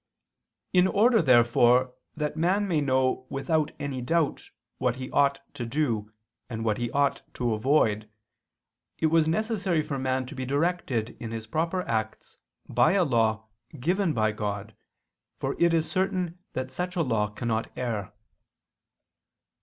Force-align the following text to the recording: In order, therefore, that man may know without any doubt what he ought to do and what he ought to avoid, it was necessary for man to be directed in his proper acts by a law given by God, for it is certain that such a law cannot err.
In 0.73 0.87
order, 0.87 1.21
therefore, 1.21 1.93
that 2.15 2.35
man 2.35 2.67
may 2.67 2.81
know 2.81 3.27
without 3.29 3.71
any 3.79 4.01
doubt 4.01 4.49
what 4.79 4.95
he 4.95 5.11
ought 5.11 5.39
to 5.53 5.63
do 5.63 6.11
and 6.49 6.65
what 6.65 6.79
he 6.79 6.89
ought 6.89 7.21
to 7.35 7.53
avoid, 7.53 8.09
it 8.97 9.05
was 9.05 9.27
necessary 9.27 9.83
for 9.83 9.99
man 9.99 10.25
to 10.25 10.33
be 10.33 10.43
directed 10.43 11.15
in 11.19 11.29
his 11.29 11.45
proper 11.45 11.87
acts 11.87 12.39
by 12.67 12.93
a 12.93 13.03
law 13.03 13.45
given 13.79 14.11
by 14.11 14.31
God, 14.31 14.75
for 15.39 15.55
it 15.61 15.71
is 15.71 15.91
certain 15.91 16.39
that 16.53 16.71
such 16.71 16.95
a 16.95 17.03
law 17.03 17.27
cannot 17.29 17.69
err. 17.77 18.11